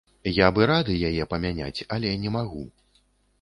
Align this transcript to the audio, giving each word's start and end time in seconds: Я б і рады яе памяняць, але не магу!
Я 0.35 0.45
б 0.55 0.61
і 0.63 0.67
рады 0.71 0.95
яе 1.09 1.27
памяняць, 1.33 1.85
але 1.97 2.15
не 2.23 2.33
магу! 2.39 2.65